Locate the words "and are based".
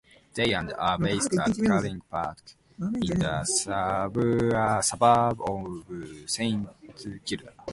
0.55-1.31